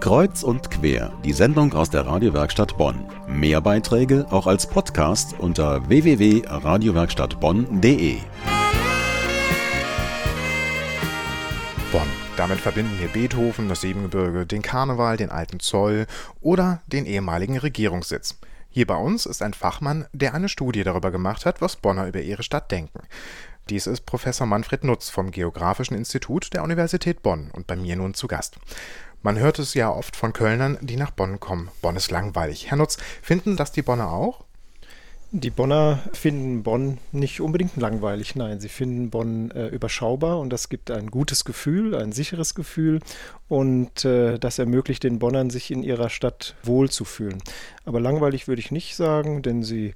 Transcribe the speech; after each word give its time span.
Kreuz 0.00 0.42
und 0.44 0.70
quer, 0.70 1.12
die 1.24 1.32
Sendung 1.32 1.74
aus 1.74 1.90
der 1.90 2.06
Radiowerkstatt 2.06 2.78
Bonn. 2.78 3.04
Mehr 3.26 3.60
Beiträge 3.60 4.28
auch 4.30 4.46
als 4.46 4.64
Podcast 4.64 5.34
unter 5.40 5.88
www.radiowerkstattbonn.de. 5.88 8.18
Bonn. 11.90 12.06
Damit 12.36 12.60
verbinden 12.60 12.96
wir 13.00 13.08
Beethoven, 13.08 13.68
das 13.68 13.80
Siebengebirge, 13.80 14.46
den 14.46 14.62
Karneval, 14.62 15.16
den 15.16 15.30
alten 15.30 15.58
Zoll 15.58 16.06
oder 16.40 16.80
den 16.86 17.04
ehemaligen 17.04 17.58
Regierungssitz. 17.58 18.38
Hier 18.70 18.86
bei 18.86 18.94
uns 18.94 19.26
ist 19.26 19.42
ein 19.42 19.54
Fachmann, 19.54 20.06
der 20.12 20.32
eine 20.32 20.48
Studie 20.48 20.84
darüber 20.84 21.10
gemacht 21.10 21.44
hat, 21.44 21.60
was 21.60 21.74
Bonner 21.74 22.06
über 22.06 22.20
ihre 22.20 22.44
Stadt 22.44 22.70
denken. 22.70 23.00
Dies 23.68 23.86
ist 23.86 24.06
Professor 24.06 24.46
Manfred 24.46 24.84
Nutz 24.84 25.10
vom 25.10 25.30
Geografischen 25.30 25.94
Institut 25.94 26.54
der 26.54 26.62
Universität 26.62 27.22
Bonn 27.22 27.50
und 27.52 27.66
bei 27.66 27.76
mir 27.76 27.96
nun 27.96 28.14
zu 28.14 28.26
Gast. 28.26 28.56
Man 29.22 29.38
hört 29.38 29.58
es 29.58 29.74
ja 29.74 29.90
oft 29.90 30.14
von 30.14 30.32
Kölnern, 30.32 30.78
die 30.80 30.96
nach 30.96 31.10
Bonn 31.10 31.40
kommen. 31.40 31.70
Bonn 31.82 31.96
ist 31.96 32.10
langweilig. 32.10 32.70
Herr 32.70 32.78
Nutz, 32.78 32.98
finden 33.20 33.56
das 33.56 33.72
die 33.72 33.82
Bonner 33.82 34.12
auch? 34.12 34.44
Die 35.30 35.50
Bonner 35.50 35.98
finden 36.14 36.62
Bonn 36.62 36.96
nicht 37.12 37.42
unbedingt 37.42 37.76
langweilig, 37.76 38.34
nein, 38.34 38.60
sie 38.60 38.70
finden 38.70 39.10
Bonn 39.10 39.50
äh, 39.50 39.66
überschaubar 39.66 40.38
und 40.38 40.50
das 40.50 40.70
gibt 40.70 40.90
ein 40.90 41.10
gutes 41.10 41.44
Gefühl, 41.44 41.94
ein 41.94 42.12
sicheres 42.12 42.54
Gefühl 42.54 43.00
und 43.46 44.06
äh, 44.06 44.38
das 44.38 44.58
ermöglicht 44.58 45.02
den 45.02 45.18
Bonnern, 45.18 45.50
sich 45.50 45.70
in 45.70 45.82
ihrer 45.82 46.08
Stadt 46.08 46.54
wohlzufühlen. 46.62 47.42
Aber 47.84 48.00
langweilig 48.00 48.48
würde 48.48 48.60
ich 48.60 48.70
nicht 48.70 48.96
sagen, 48.96 49.42
denn 49.42 49.62
sie 49.62 49.92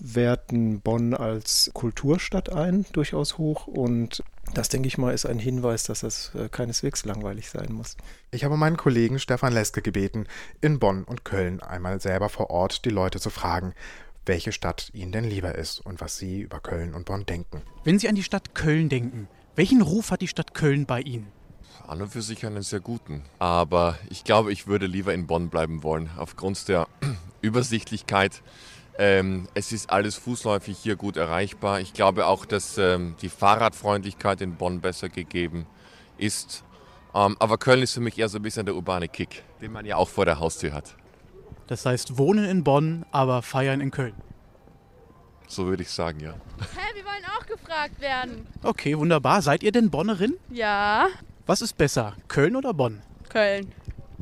werten 0.00 0.80
Bonn 0.80 1.14
als 1.14 1.70
Kulturstadt 1.74 2.52
ein, 2.52 2.86
durchaus 2.92 3.38
hoch. 3.38 3.66
Und 3.66 4.22
das, 4.54 4.68
denke 4.68 4.88
ich 4.88 4.98
mal, 4.98 5.12
ist 5.12 5.26
ein 5.26 5.38
Hinweis, 5.38 5.84
dass 5.84 6.00
das 6.00 6.32
äh, 6.34 6.48
keineswegs 6.48 7.04
langweilig 7.04 7.50
sein 7.50 7.72
muss. 7.72 7.96
Ich 8.30 8.44
habe 8.44 8.56
meinen 8.56 8.76
Kollegen 8.76 9.18
Stefan 9.18 9.52
Leske 9.52 9.82
gebeten, 9.82 10.26
in 10.60 10.78
Bonn 10.78 11.04
und 11.04 11.24
Köln 11.24 11.60
einmal 11.60 12.00
selber 12.00 12.28
vor 12.28 12.50
Ort 12.50 12.84
die 12.84 12.90
Leute 12.90 13.20
zu 13.20 13.30
fragen, 13.30 13.74
welche 14.26 14.52
Stadt 14.52 14.90
ihnen 14.92 15.12
denn 15.12 15.24
lieber 15.24 15.54
ist 15.54 15.80
und 15.80 16.00
was 16.00 16.18
sie 16.18 16.40
über 16.40 16.60
Köln 16.60 16.94
und 16.94 17.06
Bonn 17.06 17.26
denken. 17.26 17.62
Wenn 17.84 17.98
Sie 17.98 18.08
an 18.08 18.14
die 18.14 18.22
Stadt 18.22 18.54
Köln 18.54 18.88
denken, 18.88 19.28
welchen 19.56 19.82
Ruf 19.82 20.10
hat 20.10 20.20
die 20.20 20.28
Stadt 20.28 20.54
Köln 20.54 20.86
bei 20.86 21.00
Ihnen? 21.00 21.32
An 21.86 22.02
und 22.02 22.12
für 22.12 22.22
sich 22.22 22.44
einen 22.44 22.62
sehr 22.62 22.80
guten. 22.80 23.22
Aber 23.38 23.98
ich 24.10 24.24
glaube, 24.24 24.52
ich 24.52 24.66
würde 24.66 24.86
lieber 24.86 25.14
in 25.14 25.26
Bonn 25.26 25.48
bleiben 25.48 25.82
wollen, 25.82 26.10
aufgrund 26.16 26.68
der 26.68 26.86
Übersichtlichkeit 27.40 28.42
ähm, 28.98 29.48
es 29.54 29.72
ist 29.72 29.90
alles 29.90 30.16
fußläufig 30.16 30.76
hier 30.78 30.96
gut 30.96 31.16
erreichbar. 31.16 31.80
Ich 31.80 31.92
glaube 31.92 32.26
auch, 32.26 32.44
dass 32.44 32.76
ähm, 32.78 33.14
die 33.22 33.28
Fahrradfreundlichkeit 33.28 34.40
in 34.40 34.56
Bonn 34.56 34.80
besser 34.80 35.08
gegeben 35.08 35.66
ist. 36.18 36.64
Ähm, 37.14 37.36
aber 37.38 37.58
Köln 37.58 37.82
ist 37.82 37.94
für 37.94 38.00
mich 38.00 38.18
eher 38.18 38.28
so 38.28 38.38
ein 38.38 38.42
bisschen 38.42 38.66
der 38.66 38.74
urbane 38.74 39.08
Kick, 39.08 39.44
den 39.62 39.72
man 39.72 39.86
ja 39.86 39.96
auch 39.96 40.08
vor 40.08 40.24
der 40.24 40.40
Haustür 40.40 40.72
hat. 40.72 40.94
Das 41.68 41.86
heißt, 41.86 42.18
wohnen 42.18 42.44
in 42.44 42.64
Bonn, 42.64 43.04
aber 43.12 43.42
feiern 43.42 43.80
in 43.80 43.90
Köln. 43.90 44.14
So 45.46 45.66
würde 45.66 45.82
ich 45.82 45.90
sagen, 45.90 46.20
ja. 46.20 46.32
Hä, 46.32 46.94
wir 46.94 47.04
wollen 47.04 47.24
auch 47.38 47.46
gefragt 47.46 48.00
werden. 48.00 48.46
Okay, 48.62 48.98
wunderbar. 48.98 49.40
Seid 49.42 49.62
ihr 49.62 49.72
denn 49.72 49.90
Bonnerin? 49.90 50.34
Ja, 50.50 51.08
Was 51.46 51.62
ist 51.62 51.78
besser, 51.78 52.14
Köln 52.28 52.56
oder 52.56 52.74
Bonn? 52.74 53.00
Köln. 53.30 53.72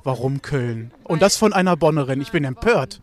Warum 0.04 0.42
Köln? 0.42 0.92
Und 1.02 1.22
das 1.22 1.36
von 1.36 1.52
einer 1.52 1.76
Bonnerin. 1.76 2.20
Ich 2.20 2.30
bin 2.30 2.44
empört. 2.44 3.00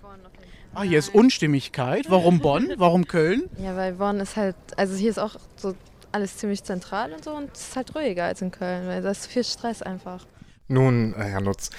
Ah, 0.76 0.82
hier 0.82 0.98
ist 0.98 1.14
Unstimmigkeit. 1.14 2.10
Warum 2.10 2.40
Bonn? 2.40 2.74
Warum 2.78 3.06
Köln? 3.06 3.48
Ja, 3.60 3.76
weil 3.76 3.94
Bonn 3.94 4.20
ist 4.20 4.36
halt, 4.36 4.56
also 4.76 4.96
hier 4.96 5.12
ist 5.12 5.20
auch 5.20 5.36
so 5.56 5.76
alles 6.12 6.38
ziemlich 6.38 6.64
zentral 6.64 7.14
und 7.14 7.24
so 7.24 7.32
und 7.32 7.52
es 7.54 7.68
ist 7.68 7.76
halt 7.76 7.94
ruhiger 7.96 8.26
als 8.26 8.42
in 8.42 8.50
Köln, 8.50 8.88
weil 8.88 9.04
da 9.04 9.12
ist 9.12 9.28
viel 9.28 9.44
Stress 9.44 9.84
einfach. 9.84 10.26
Nun, 10.68 11.14
äh, 11.14 11.26
Herr 11.26 11.42
Nutz, 11.42 11.70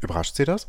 überrascht 0.00 0.36
Sie 0.36 0.44
das? 0.44 0.68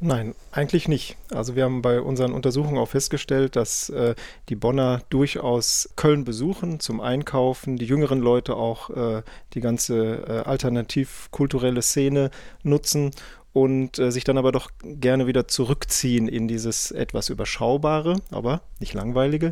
Nein, 0.00 0.34
eigentlich 0.50 0.86
nicht. 0.86 1.16
Also 1.30 1.56
wir 1.56 1.64
haben 1.64 1.80
bei 1.80 2.00
unseren 2.00 2.32
Untersuchungen 2.32 2.78
auch 2.78 2.88
festgestellt, 2.88 3.56
dass 3.56 3.88
äh, 3.88 4.14
die 4.48 4.56
Bonner 4.56 5.00
durchaus 5.08 5.88
Köln 5.96 6.24
besuchen 6.24 6.78
zum 6.78 7.00
Einkaufen, 7.00 7.76
die 7.76 7.86
jüngeren 7.86 8.18
Leute 8.18 8.56
auch 8.56 8.90
äh, 8.90 9.22
die 9.54 9.60
ganze 9.60 10.24
äh, 10.26 10.48
alternativ-kulturelle 10.48 11.80
Szene 11.80 12.30
nutzen 12.64 13.12
und 13.52 13.98
äh, 13.98 14.10
sich 14.10 14.24
dann 14.24 14.38
aber 14.38 14.52
doch 14.52 14.70
gerne 14.82 15.26
wieder 15.26 15.48
zurückziehen 15.48 16.28
in 16.28 16.48
dieses 16.48 16.90
etwas 16.90 17.28
überschaubare, 17.28 18.20
aber 18.30 18.62
nicht 18.80 18.94
langweilige 18.94 19.50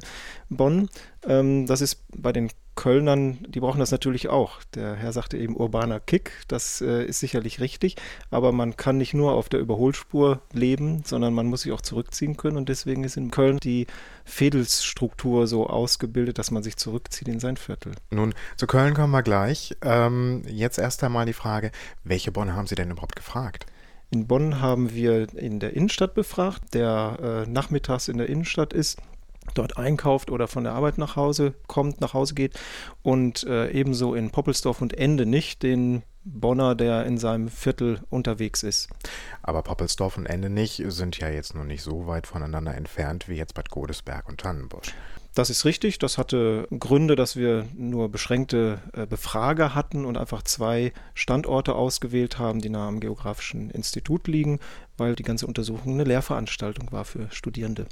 Bonn. 0.49 0.89
Ähm, 1.27 1.67
das 1.67 1.81
ist 1.81 2.03
bei 2.17 2.33
den 2.33 2.51
Kölnern, 2.77 3.45
die 3.47 3.61
brauchen 3.61 3.81
das 3.81 3.91
natürlich 3.91 4.29
auch. 4.29 4.63
Der 4.75 4.95
Herr 4.95 5.13
sagte 5.13 5.37
eben 5.37 5.55
urbaner 5.55 6.01
Kick, 6.01 6.33
das 6.49 6.81
äh, 6.81 7.05
ist 7.05 7.21
sicherlich 7.21 7.61
richtig, 7.61 7.97
aber 8.31 8.53
man 8.53 8.77
kann 8.77 8.97
nicht 8.97 9.13
nur 9.13 9.33
auf 9.33 9.51
der 9.51 9.61
Überholspur 9.61 10.41
leben, 10.55 11.03
sondern 11.05 11.35
man 11.35 11.47
muss 11.47 11.63
sich 11.63 11.73
auch 11.73 11.83
zurückziehen 11.83 12.39
können 12.39 12.57
und 12.57 12.71
deswegen 12.71 13.05
ist 13.05 13.19
in 13.19 13.31
Köln 13.31 13.59
die 13.59 13.87
Fädelsstruktur 14.25 15.47
so 15.47 15.67
ausgebildet, 15.67 16.39
dass 16.39 16.51
man 16.51 16.63
sich 16.63 16.79
zurückzieht 16.79 17.29
in 17.29 17.39
sein 17.39 17.59
Viertel. 17.59 17.93
Nun, 18.11 18.35
zu 18.57 18.67
Köln 18.67 18.95
kommen 18.95 19.13
wir 19.13 19.23
gleich. 19.23 19.77
Ähm, 19.83 20.43
jetzt 20.47 20.79
erst 20.79 21.05
einmal 21.05 21.27
die 21.27 21.35
Frage, 21.35 21.73
welche 22.05 22.33
Bonner 22.33 22.55
haben 22.55 22.67
Sie 22.67 22.77
denn 22.77 22.91
überhaupt 22.91 23.17
gefragt? 23.17 23.67
In 24.11 24.27
Bonn 24.27 24.61
haben 24.61 24.93
wir 24.93 25.33
in 25.35 25.61
der 25.61 25.75
Innenstadt 25.75 26.15
befragt, 26.15 26.75
der 26.75 27.45
äh, 27.47 27.51
nachmittags 27.51 28.09
in 28.09 28.19
der 28.19 28.29
Innenstadt 28.29 28.73
ist, 28.73 28.99
dort 29.55 29.77
einkauft 29.77 30.31
oder 30.31 30.49
von 30.49 30.65
der 30.65 30.73
Arbeit 30.73 30.99
nach 30.99 31.17
Hause 31.17 31.55
kommt, 31.67 32.01
nach 32.01 32.15
Hause 32.15 32.35
geht 32.35 32.59
und 33.03 33.45
äh, 33.45 33.71
ebenso 33.71 34.15
in 34.15 34.31
Poppelsdorf 34.31 34.81
und 34.81 34.97
Ende 34.99 35.27
nicht 35.27 35.63
den 35.63 36.03
Bonner, 36.25 36.75
der 36.75 37.07
in 37.07 37.19
seinem 37.19 37.49
Viertel 37.49 38.01
unterwegs 38.11 38.63
ist. 38.63 38.89
Aber 39.43 39.63
Poppelsdorf 39.63 40.17
und 40.17 40.27
Ende 40.27 40.51
nicht 40.51 40.83
sind 40.89 41.19
ja 41.19 41.29
jetzt 41.29 41.55
nur 41.55 41.65
nicht 41.65 41.83
so 41.83 42.07
weit 42.07 42.27
voneinander 42.27 42.75
entfernt 42.75 43.29
wie 43.29 43.37
jetzt 43.37 43.55
Bad 43.55 43.71
Godesberg 43.71 44.29
und 44.29 44.41
Tannenbusch. 44.41 44.95
Das 45.35 45.49
ist 45.49 45.65
richtig. 45.65 45.99
Das 45.99 46.19
hatte 46.19 46.67
Gründe, 46.77 47.15
dass 47.15 47.37
wir 47.37 47.67
nur 47.75 48.11
beschränkte 48.11 48.81
äh, 48.93 49.07
Befrager 49.07 49.75
hatten 49.75 50.05
und 50.05 50.19
einfach 50.19 50.43
zwei 50.43 50.93
Standorte 51.15 51.75
ausgewählt 51.75 52.39
haben, 52.39 52.61
die 52.61 52.69
nah 52.69 52.89
am 52.89 53.01
Geografischen 53.01 53.71
Institut 53.71 54.27
liegen, 54.27 54.59
weil 54.97 55.15
die 55.15 55.23
ganze 55.23 55.47
Untersuchung 55.47 55.95
eine 55.95 56.05
Lehrveranstaltung 56.05 56.91
war 56.91 57.05
für 57.05 57.31
Studierende. 57.31 57.87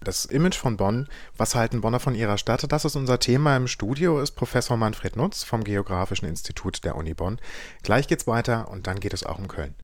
Das 0.00 0.24
Image 0.24 0.56
von 0.56 0.76
Bonn, 0.76 1.08
was 1.36 1.54
halten 1.54 1.80
Bonner 1.80 1.98
von 2.00 2.14
ihrer 2.14 2.38
Stadt? 2.38 2.70
Das 2.70 2.84
ist 2.84 2.94
unser 2.94 3.18
Thema 3.18 3.56
im 3.56 3.66
Studio, 3.66 4.20
ist 4.20 4.32
Professor 4.32 4.76
Manfred 4.76 5.16
Nutz 5.16 5.42
vom 5.42 5.64
Geografischen 5.64 6.28
Institut 6.28 6.84
der 6.84 6.96
Uni 6.96 7.14
Bonn. 7.14 7.40
Gleich 7.82 8.06
geht's 8.06 8.26
weiter 8.26 8.68
und 8.68 8.86
dann 8.86 9.00
geht 9.00 9.12
es 9.12 9.24
auch 9.24 9.38
um 9.38 9.48
Köln. 9.48 9.74